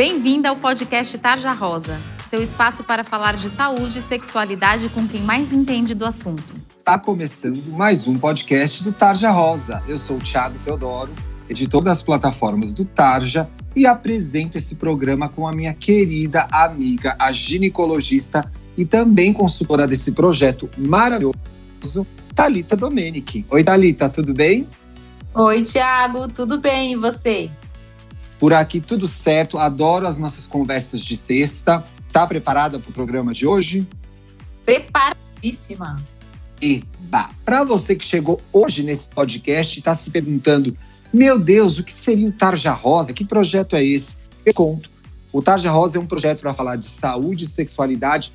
[0.00, 5.20] Bem-vinda ao podcast Tarja Rosa, seu espaço para falar de saúde e sexualidade com quem
[5.20, 6.54] mais entende do assunto.
[6.74, 9.82] Está começando mais um podcast do Tarja Rosa.
[9.86, 11.12] Eu sou o Thiago Teodoro,
[11.50, 17.30] editor das plataformas do Tarja, e apresento esse programa com a minha querida amiga, a
[17.30, 23.44] ginecologista e também consultora desse projeto maravilhoso, Talita Domenici.
[23.50, 24.66] Oi, Talita, tudo bem?
[25.34, 27.50] Oi, Thiago, tudo bem e você?
[28.40, 31.84] Por aqui tudo certo, adoro as nossas conversas de sexta.
[32.10, 33.86] Tá preparada para o programa de hoje?
[34.64, 36.02] Preparadíssima.
[36.60, 37.30] Eba!
[37.44, 40.74] Para você que chegou hoje nesse podcast e está se perguntando:
[41.12, 43.12] meu Deus, o que seria o Tarja Rosa?
[43.12, 44.16] Que projeto é esse?
[44.44, 44.88] Eu conto.
[45.30, 48.32] O Tarja Rosa é um projeto para falar de saúde e sexualidade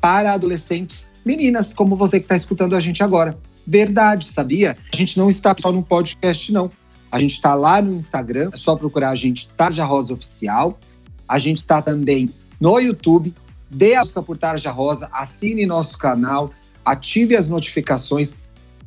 [0.00, 3.38] para adolescentes, meninas, como você que está escutando a gente agora.
[3.66, 4.76] Verdade, sabia?
[4.92, 6.70] A gente não está só no podcast, não.
[7.12, 10.80] A gente está lá no Instagram, é só procurar a gente Tarja Rosa Oficial.
[11.28, 13.34] A gente está também no YouTube.
[13.68, 16.50] Dê a busca por Tarja Rosa, assine nosso canal,
[16.82, 18.34] ative as notificações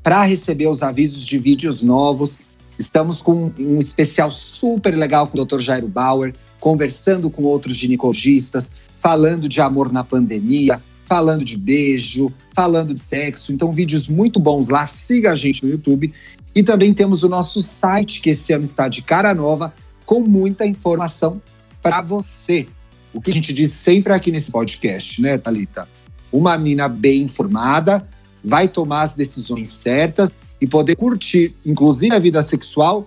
[0.01, 2.39] para receber os avisos de vídeos novos.
[2.79, 5.59] Estamos com um especial super legal com o Dr.
[5.59, 12.93] Jairo Bauer, conversando com outros ginecologistas, falando de amor na pandemia, falando de beijo, falando
[12.93, 13.53] de sexo.
[13.53, 14.85] Então, vídeos muito bons lá.
[14.87, 16.11] Siga a gente no YouTube.
[16.53, 19.73] E também temos o nosso site, que esse ano está de cara nova,
[20.05, 21.41] com muita informação
[21.81, 22.67] para você.
[23.13, 25.87] O que a gente diz sempre aqui nesse podcast, né, Talita?
[26.31, 28.07] Uma menina bem informada
[28.43, 33.05] vai tomar as decisões certas e poder curtir, inclusive a vida sexual,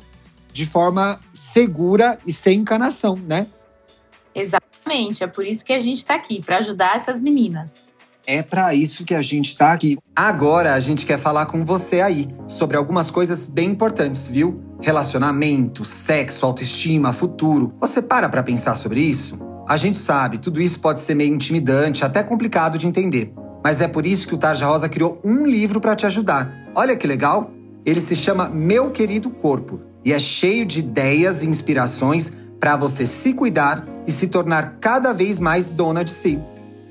[0.53, 3.47] de forma segura e sem encanação, né?
[4.35, 7.88] Exatamente, é por isso que a gente está aqui, para ajudar essas meninas.
[8.31, 9.97] É para isso que a gente está aqui.
[10.15, 14.61] Agora a gente quer falar com você aí sobre algumas coisas bem importantes, viu?
[14.83, 17.73] Relacionamento, sexo, autoestima, futuro.
[17.81, 19.39] Você para para pensar sobre isso?
[19.67, 23.33] A gente sabe, tudo isso pode ser meio intimidante, até complicado de entender.
[23.65, 26.53] Mas é por isso que o Tarja Rosa criou um livro para te ajudar.
[26.75, 27.51] Olha que legal!
[27.87, 33.07] Ele se chama Meu Querido Corpo e é cheio de ideias e inspirações para você
[33.07, 36.39] se cuidar e se tornar cada vez mais dona de si.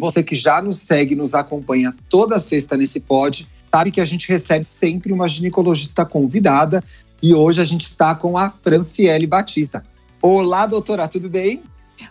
[0.00, 4.26] Você que já nos segue, nos acompanha toda sexta nesse pod, sabe que a gente
[4.26, 6.82] recebe sempre uma ginecologista convidada
[7.22, 9.84] e hoje a gente está com a Franciele Batista.
[10.22, 11.62] Olá, doutora, tudo bem?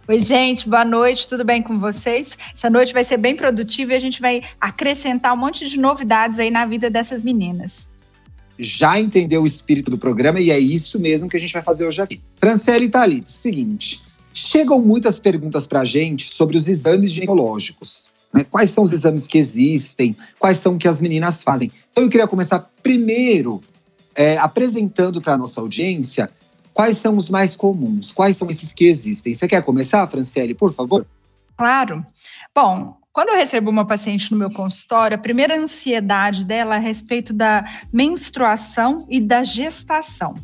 [0.07, 2.37] Oi, gente, boa noite, tudo bem com vocês?
[2.53, 6.37] Essa noite vai ser bem produtiva e a gente vai acrescentar um monte de novidades
[6.37, 7.89] aí na vida dessas meninas.
[8.59, 11.87] Já entendeu o espírito do programa e é isso mesmo que a gente vai fazer
[11.87, 12.21] hoje aqui.
[12.37, 13.99] Franciele Thalita, seguinte,
[14.33, 18.09] Chegam muitas perguntas para a gente sobre os exames ginecológicos.
[18.33, 18.45] Né?
[18.49, 20.15] Quais são os exames que existem?
[20.37, 21.71] Quais são que as meninas fazem?
[21.91, 23.61] Então eu queria começar primeiro
[24.15, 26.29] é, apresentando para a nossa audiência
[26.73, 29.33] quais são os mais comuns, quais são esses que existem.
[29.33, 31.05] Você quer começar, Franciele, por favor?
[31.57, 32.05] Claro.
[32.55, 36.81] Bom, quando eu recebo uma paciente no meu consultório, a primeira ansiedade dela é a
[36.81, 40.35] respeito da menstruação e da gestação.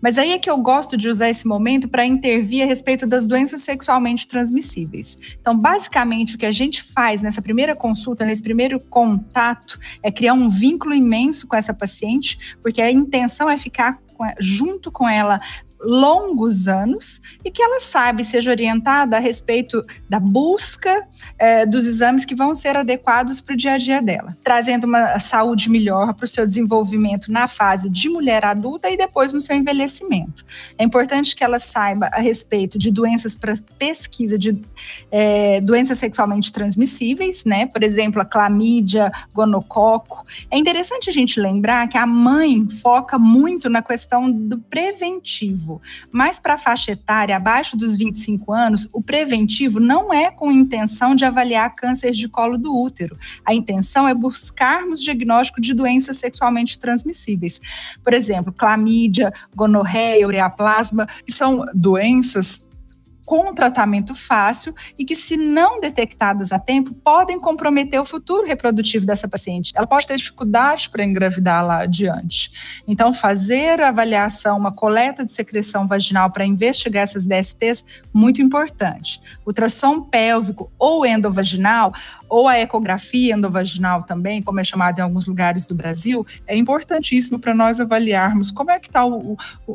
[0.00, 3.26] Mas aí é que eu gosto de usar esse momento para intervir a respeito das
[3.26, 5.18] doenças sexualmente transmissíveis.
[5.40, 10.34] Então, basicamente, o que a gente faz nessa primeira consulta, nesse primeiro contato, é criar
[10.34, 13.98] um vínculo imenso com essa paciente, porque a intenção é ficar
[14.38, 15.40] junto com ela
[15.84, 21.06] longos anos e que ela sabe, seja orientada a respeito da busca
[21.38, 25.18] é, dos exames que vão ser adequados para o dia a dia dela, trazendo uma
[25.20, 29.56] saúde melhor para o seu desenvolvimento na fase de mulher adulta e depois no seu
[29.56, 30.44] envelhecimento.
[30.78, 34.58] É importante que ela saiba a respeito de doenças para pesquisa de
[35.10, 37.66] é, doenças sexualmente transmissíveis, né?
[37.66, 40.24] Por exemplo, a clamídia, gonococo.
[40.50, 45.73] É interessante a gente lembrar que a mãe foca muito na questão do preventivo.
[45.74, 45.80] Preventivo.
[46.12, 51.14] Mas para a faixa etária abaixo dos 25 anos, o preventivo não é com intenção
[51.14, 53.16] de avaliar câncer de colo do útero.
[53.44, 57.60] A intenção é buscarmos diagnóstico de doenças sexualmente transmissíveis.
[58.02, 62.63] Por exemplo, clamídia, gonorreia, ureaplasma, que são doenças
[63.24, 69.06] com tratamento fácil e que, se não detectadas a tempo, podem comprometer o futuro reprodutivo
[69.06, 69.72] dessa paciente.
[69.74, 72.52] Ela pode ter dificuldade para engravidar lá adiante.
[72.86, 79.20] Então, fazer a avaliação, uma coleta de secreção vaginal para investigar essas DSTs, muito importante.
[79.46, 81.92] Ultrassom pélvico ou endovaginal,
[82.28, 87.38] ou a ecografia endovaginal também, como é chamado em alguns lugares do Brasil, é importantíssimo
[87.38, 89.02] para nós avaliarmos como é que está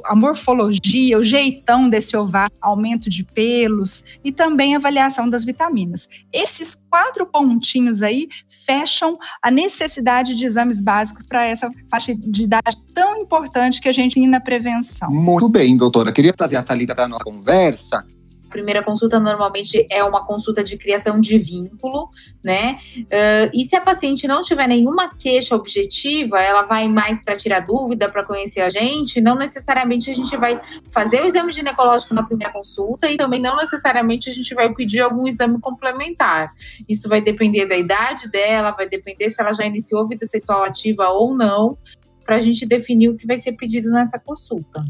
[0.05, 6.09] a morfologia, o jeitão desse ovário, aumento de pelos e também avaliação das vitaminas.
[6.33, 8.27] Esses quatro pontinhos aí
[8.65, 13.93] fecham a necessidade de exames básicos para essa faixa de idade tão importante que a
[13.93, 15.09] gente tem na prevenção.
[15.09, 16.11] Muito bem, doutora.
[16.11, 18.05] Queria trazer a Thalita para a nossa conversa
[18.49, 22.09] primeira consulta normalmente é uma consulta de criação de vínculo,
[22.43, 22.77] né?
[22.97, 27.61] Uh, e se a paciente não tiver nenhuma queixa objetiva, ela vai mais para tirar
[27.61, 30.59] dúvida, para conhecer a gente, não necessariamente a gente vai
[30.89, 35.01] fazer o exame ginecológico na primeira consulta e também não necessariamente a gente vai pedir
[35.01, 36.53] algum exame complementar.
[36.87, 41.09] Isso vai depender da idade dela, vai depender se ela já iniciou vida sexual ativa
[41.09, 41.77] ou não,
[42.25, 44.83] para a gente definir o que vai ser pedido nessa consulta.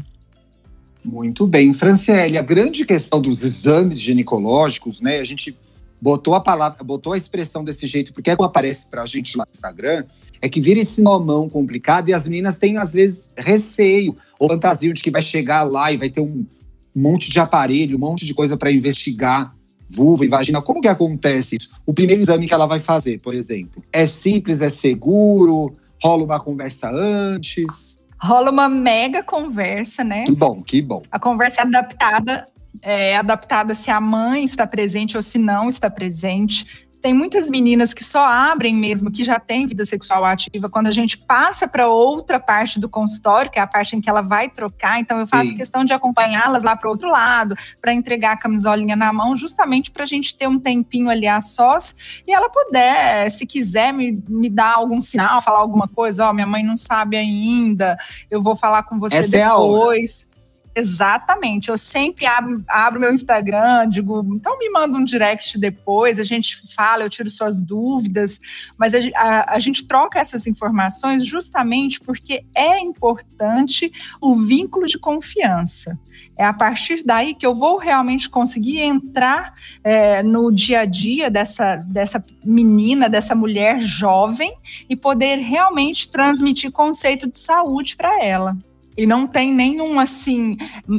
[1.04, 1.72] Muito bem.
[1.72, 5.18] Franciele, a grande questão dos exames ginecológicos, né?
[5.18, 5.56] A gente
[6.00, 9.44] botou a palavra, botou a expressão desse jeito, porque é como aparece pra gente lá
[9.44, 10.04] no Instagram,
[10.40, 14.92] é que vira esse nomão complicado e as meninas têm, às vezes, receio ou fantasia
[14.92, 16.46] de que vai chegar lá e vai ter um
[16.94, 19.54] monte de aparelho, um monte de coisa para investigar
[19.88, 20.62] vulva e vagina.
[20.62, 21.70] Como que acontece isso?
[21.84, 26.40] O primeiro exame que ela vai fazer, por exemplo, é simples, é seguro, rola uma
[26.40, 27.98] conversa antes?
[28.20, 30.24] Rola uma mega conversa, né?
[30.24, 31.02] Que bom, que bom.
[31.10, 32.46] A conversa é adaptada,
[32.82, 36.88] é adaptada se a mãe está presente ou se não está presente.
[37.00, 40.92] Tem muitas meninas que só abrem mesmo, que já têm vida sexual ativa, quando a
[40.92, 44.48] gente passa para outra parte do consultório, que é a parte em que ela vai
[44.48, 45.00] trocar.
[45.00, 45.56] Então, eu faço Sim.
[45.56, 49.90] questão de acompanhá-las lá para o outro lado, para entregar a camisolinha na mão, justamente
[49.90, 51.94] para a gente ter um tempinho ali a sós
[52.26, 56.26] e ela puder, se quiser, me, me dar algum sinal, falar alguma coisa.
[56.26, 57.96] Ó, oh, minha mãe não sabe ainda,
[58.30, 60.26] eu vou falar com você Essa depois.
[60.26, 60.29] É
[60.74, 61.68] Exatamente.
[61.68, 66.56] Eu sempre abro, abro meu Instagram, digo, então me manda um direct depois, a gente
[66.74, 68.38] fala, eu tiro suas dúvidas,
[68.78, 73.90] mas a, a, a gente troca essas informações justamente porque é importante
[74.20, 75.98] o vínculo de confiança.
[76.38, 79.52] É a partir daí que eu vou realmente conseguir entrar
[79.82, 84.52] é, no dia a dia dessa, dessa menina, dessa mulher jovem
[84.88, 88.56] e poder realmente transmitir conceito de saúde para ela.
[88.96, 90.56] E não tem nenhum, assim,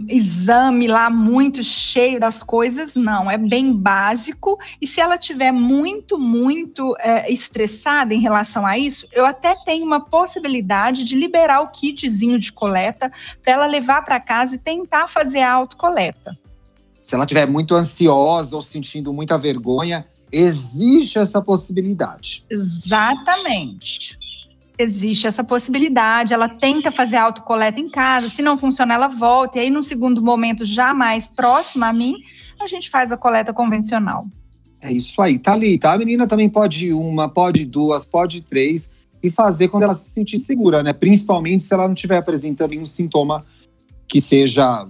[0.08, 3.30] exame lá muito cheio das coisas, não.
[3.30, 4.58] É bem básico.
[4.82, 9.86] E se ela tiver muito, muito é, estressada em relação a isso, eu até tenho
[9.86, 13.12] uma possibilidade de liberar o kitzinho de coleta
[13.44, 16.38] para ela levar para casa e tentar fazer a autocoleta.
[17.02, 22.46] Se ela estiver muito ansiosa ou sentindo muita vergonha, existe essa possibilidade.
[22.50, 24.21] Exatamente
[24.82, 26.34] existe essa possibilidade.
[26.34, 29.58] Ela tenta fazer autocoleta em casa, se não funciona, ela volta.
[29.58, 32.16] E aí, no segundo momento, já mais próxima a mim,
[32.60, 34.26] a gente faz a coleta convencional.
[34.82, 35.94] É isso aí, tá ali, tá?
[35.94, 38.90] A menina também pode uma, pode duas, pode três
[39.22, 40.92] e fazer quando ela se sentir segura, né?
[40.92, 43.46] Principalmente se ela não estiver apresentando nenhum sintoma
[44.08, 44.88] que seja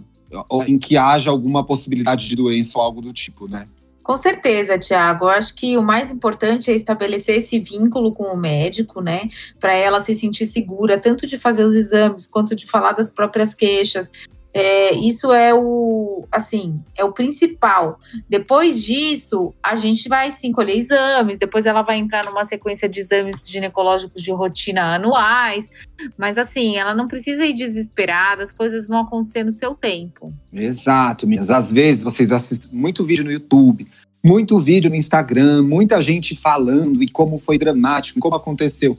[0.65, 3.67] em que haja alguma possibilidade de doença ou algo do tipo, né?
[4.03, 5.27] Com certeza, Tiago.
[5.27, 9.29] Acho que o mais importante é estabelecer esse vínculo com o médico, né?
[9.59, 13.53] Para ela se sentir segura, tanto de fazer os exames quanto de falar das próprias
[13.53, 14.09] queixas.
[14.53, 17.99] É, isso é o, assim, é o principal.
[18.29, 22.99] Depois disso, a gente vai sim colher exames, depois ela vai entrar numa sequência de
[22.99, 25.69] exames ginecológicos de rotina anuais,
[26.17, 30.33] mas assim, ela não precisa ir desesperada, as coisas vão acontecer no seu tempo.
[30.51, 31.49] Exato, minhas.
[31.49, 33.87] Às vezes vocês assistem muito vídeo no YouTube,
[34.23, 38.97] muito vídeo no Instagram, muita gente falando e como foi dramático, como aconteceu.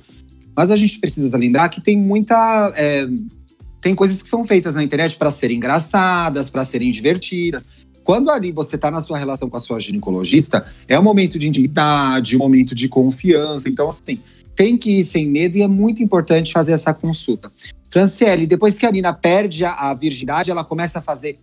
[0.56, 2.72] Mas a gente precisa lembrar que tem muita.
[2.76, 3.06] É,
[3.82, 7.66] tem coisas que são feitas na internet para serem engraçadas, para serem divertidas.
[8.04, 11.48] Quando ali você está na sua relação com a sua ginecologista, é um momento de
[11.48, 13.68] intimidade, um momento de confiança.
[13.68, 14.20] Então, assim,
[14.54, 17.50] tem que ir sem medo e é muito importante fazer essa consulta.
[17.90, 21.38] Franciele, depois que a Nina perde a, a virgindade, ela começa a fazer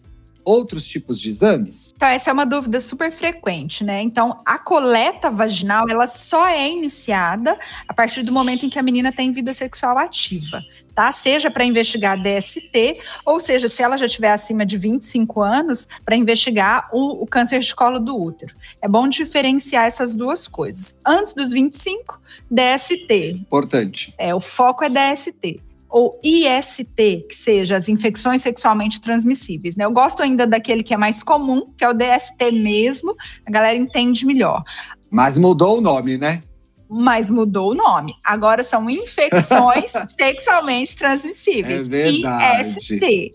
[0.50, 1.92] outros tipos de exames?
[1.96, 4.02] Então, essa é uma dúvida super frequente, né?
[4.02, 8.84] Então, a coleta vaginal, ela só é iniciada a partir do momento em que a
[8.84, 10.62] menina tem vida sexual ativa,
[10.96, 11.12] tá?
[11.12, 16.16] Seja para investigar DST, ou seja, se ela já tiver acima de 25 anos, para
[16.16, 18.56] investigar o, o câncer de colo do útero.
[18.82, 21.00] É bom diferenciar essas duas coisas.
[21.06, 23.32] Antes dos 25, DST.
[23.32, 24.14] Importante.
[24.18, 29.76] É, o foco é DST ou IST, que seja as infecções sexualmente transmissíveis.
[29.76, 29.86] Né?
[29.86, 33.16] Eu gosto ainda daquele que é mais comum, que é o DST mesmo,
[33.46, 34.64] a galera entende melhor.
[35.10, 36.44] Mas mudou o nome, né?
[36.88, 38.14] Mas mudou o nome.
[38.24, 41.88] Agora são infecções sexualmente transmissíveis.
[41.88, 42.70] É verdade.
[42.70, 43.34] IST.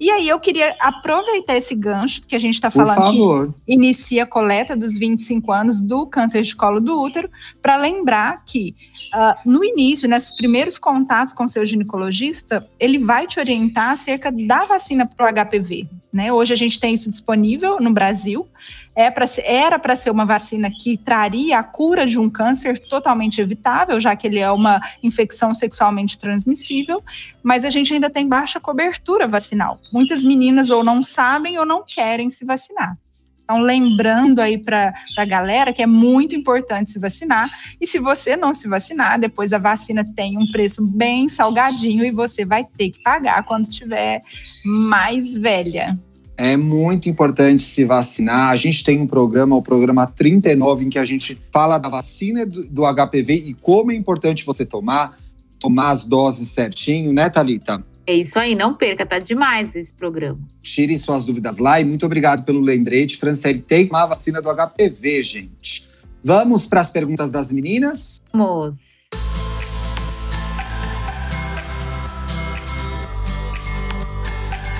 [0.00, 4.26] E aí eu queria aproveitar esse gancho que a gente está falando que inicia a
[4.26, 7.28] coleta dos 25 anos do câncer de colo do útero,
[7.60, 8.74] para lembrar que
[9.08, 14.66] Uh, no início, nesses primeiros contatos com seu ginecologista, ele vai te orientar acerca da
[14.66, 15.88] vacina para o HPV.
[16.12, 16.30] Né?
[16.30, 18.46] Hoje a gente tem isso disponível no Brasil.
[19.00, 23.40] É pra, era para ser uma vacina que traria a cura de um câncer totalmente
[23.40, 27.00] evitável, já que ele é uma infecção sexualmente transmissível,
[27.40, 29.78] mas a gente ainda tem baixa cobertura vacinal.
[29.92, 32.98] Muitas meninas ou não sabem ou não querem se vacinar.
[33.44, 37.48] Então, lembrando aí para a galera que é muito importante se vacinar.
[37.80, 42.10] E se você não se vacinar, depois a vacina tem um preço bem salgadinho e
[42.10, 44.24] você vai ter que pagar quando tiver
[44.64, 45.96] mais velha.
[46.40, 48.50] É muito importante se vacinar.
[48.50, 52.46] A gente tem um programa, o programa 39, em que a gente fala da vacina
[52.46, 55.18] do, HPV e como é importante você tomar,
[55.58, 57.84] tomar as doses certinho, né, Thalita?
[58.06, 60.38] É isso aí, não perca, tá demais esse programa.
[60.62, 63.16] Tire suas dúvidas lá e muito obrigado pelo lembrete.
[63.16, 65.88] Franciele tem uma vacina do HPV, gente.
[66.22, 68.20] Vamos para as perguntas das meninas?
[68.32, 68.87] Vamos.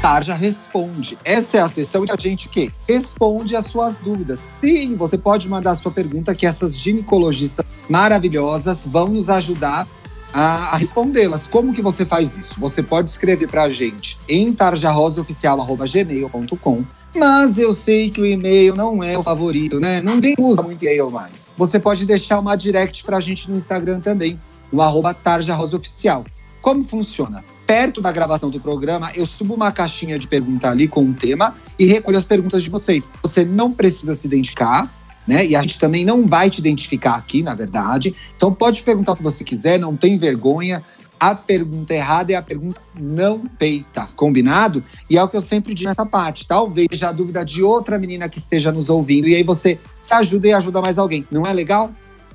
[0.08, 1.18] Tarja Responde.
[1.22, 2.70] Essa é a sessão que a gente o quê?
[2.88, 4.40] Responde as suas dúvidas.
[4.40, 9.86] Sim, você pode mandar a sua pergunta que essas ginecologistas maravilhosas vão nos ajudar
[10.32, 11.46] a, a respondê-las.
[11.46, 12.58] Como que você faz isso?
[12.58, 16.84] Você pode escrever para a gente em tarjarosaoficial.gmail.com
[17.14, 20.00] mas eu sei que o e-mail não é o favorito, né?
[20.00, 21.52] Ninguém usa muito e-mail mais.
[21.56, 24.40] Você pode deixar uma direct para a gente no Instagram também,
[24.72, 26.24] no arroba tarjarosaoficial.
[26.62, 27.44] Como funciona?
[27.68, 31.54] Perto da gravação do programa, eu subo uma caixinha de pergunta ali com um tema
[31.78, 33.10] e recolho as perguntas de vocês.
[33.22, 34.90] Você não precisa se identificar,
[35.26, 35.44] né?
[35.44, 38.16] E a gente também não vai te identificar aqui, na verdade.
[38.34, 40.82] Então pode perguntar o que você quiser, não tem vergonha.
[41.20, 44.82] A pergunta errada é a pergunta não peita, combinado?
[45.10, 46.48] E é o que eu sempre digo nessa parte.
[46.48, 49.28] Talvez a dúvida de outra menina que esteja nos ouvindo.
[49.28, 51.26] E aí você se ajuda e ajuda mais alguém.
[51.30, 51.90] Não é legal?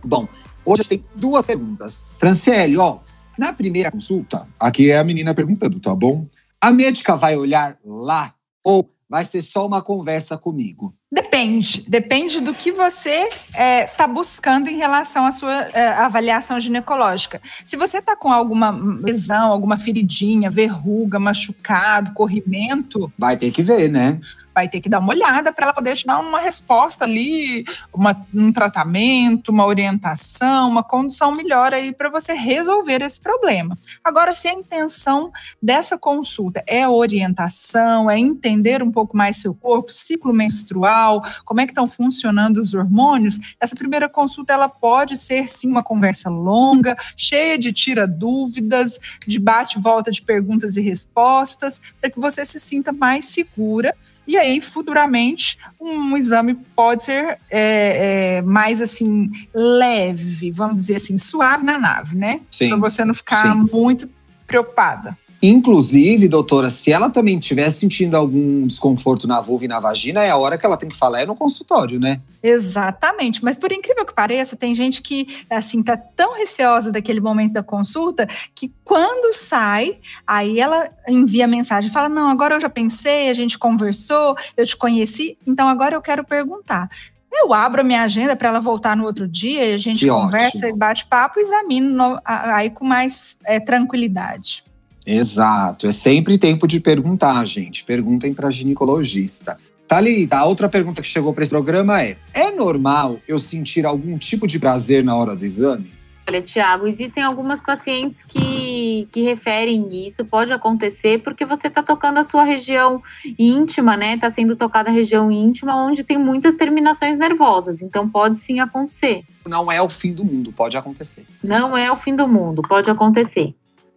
[0.05, 0.27] Bom,
[0.63, 2.03] hoje tem duas perguntas.
[2.19, 2.99] Franciele, ó,
[3.37, 6.27] na primeira consulta, aqui é a menina perguntando, tá bom?
[6.61, 10.91] A médica vai olhar lá ou vai ser só uma conversa comigo?
[11.11, 16.59] Depende, depende do que você está é, tá buscando em relação à sua é, avaliação
[16.59, 17.39] ginecológica.
[17.63, 23.13] Se você está com alguma lesão, alguma feridinha, verruga, machucado, corrimento.
[23.15, 24.19] Vai ter que ver, né?
[24.53, 28.25] Vai ter que dar uma olhada para ela poder te dar uma resposta ali, uma,
[28.33, 33.77] um tratamento, uma orientação, uma condução melhor aí para você resolver esse problema.
[34.03, 35.31] Agora, se a intenção
[35.61, 41.65] dessa consulta é orientação, é entender um pouco mais seu corpo, ciclo menstrual, como é
[41.65, 46.95] que estão funcionando os hormônios, essa primeira consulta ela pode ser sim uma conversa longa,
[47.15, 52.59] cheia de tira dúvidas, de bate volta de perguntas e respostas, para que você se
[52.59, 60.49] sinta mais segura e aí, futuramente, um exame pode ser é, é, mais assim, leve,
[60.51, 62.41] vamos dizer assim, suave na nave, né?
[62.69, 63.69] Para você não ficar sim.
[63.71, 64.09] muito
[64.47, 65.17] preocupada.
[65.45, 70.29] Inclusive, doutora, se ela também estiver sentindo algum desconforto na vulva e na vagina, é
[70.29, 72.21] a hora que ela tem que falar é no consultório, né?
[72.41, 77.51] Exatamente, mas por incrível que pareça, tem gente que assim tá tão receosa daquele momento
[77.51, 83.29] da consulta que quando sai, aí ela envia mensagem, fala: "Não, agora eu já pensei,
[83.29, 86.89] a gente conversou, eu te conheci, então agora eu quero perguntar".
[87.29, 90.59] Eu abro a minha agenda para ela voltar no outro dia, a gente que conversa
[90.59, 90.75] ótimo.
[90.75, 94.63] e bate papo e examino no, aí com mais é, tranquilidade.
[95.05, 95.87] Exato.
[95.87, 97.83] É sempre tempo de perguntar, gente.
[97.83, 99.57] Perguntem para ginecologista.
[99.87, 104.17] Thalita, a outra pergunta que chegou para esse programa é: é normal eu sentir algum
[104.17, 105.91] tipo de prazer na hora do exame?
[106.25, 112.17] Olha, Tiago, existem algumas pacientes que, que referem isso, pode acontecer porque você está tocando
[112.17, 113.03] a sua região
[113.37, 114.15] íntima, né?
[114.15, 117.81] Está sendo tocada a região íntima, onde tem muitas terminações nervosas.
[117.81, 119.25] Então, pode sim acontecer.
[119.45, 121.25] Não é o fim do mundo, pode acontecer.
[121.43, 123.53] Não é o fim do mundo, pode acontecer.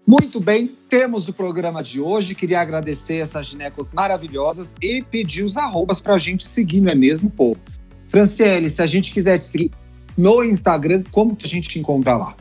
[0.08, 2.32] Muito bem, temos o programa de hoje.
[2.32, 6.94] Queria agradecer essas ginecos maravilhosas e pedir os arrobas para a gente seguir, não é
[6.94, 7.60] mesmo, povo?
[8.08, 9.72] Franciele, se a gente quiser te seguir
[10.16, 12.36] no Instagram, como que a gente te encontra lá?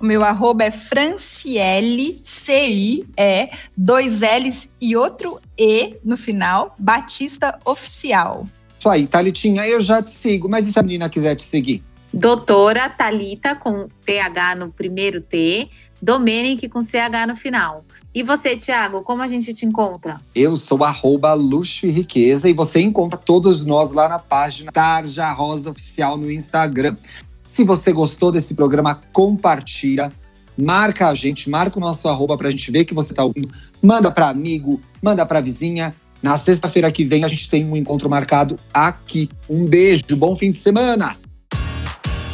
[0.00, 8.46] O meu arroba é Franciele, C-I-E, dois L's e outro E no final, Batista Oficial.
[8.78, 11.82] Isso aí, Thalitinha, eu já te sigo, mas e se a menina quiser te seguir?
[12.14, 15.68] Doutora Talita com TH no primeiro T,
[16.00, 17.84] Domenic com CH no final.
[18.14, 20.20] E você, Thiago, como a gente te encontra?
[20.34, 25.30] Eu sou arroba luxo e riqueza e você encontra todos nós lá na página Tarja
[25.32, 26.96] Rosa Oficial no Instagram.
[27.44, 30.12] Se você gostou desse programa, compartilha,
[30.56, 33.50] marca a gente, marca o nosso arroba pra gente ver que você tá ouvindo.
[33.82, 35.94] Manda para amigo, manda pra vizinha.
[36.22, 39.28] Na sexta-feira que vem a gente tem um encontro marcado aqui.
[39.48, 41.16] Um beijo, bom fim de semana!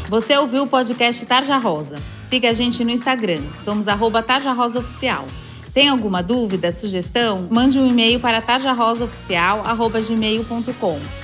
[0.09, 1.97] Você ouviu o podcast Tarja Rosa.
[2.19, 5.27] Siga a gente no Instagram, somos arroba Tarja Rosa Oficial.
[5.73, 7.49] Tem alguma dúvida, sugestão?
[7.51, 11.24] Mande um e-mail para tarjarosaoficial.gmail.com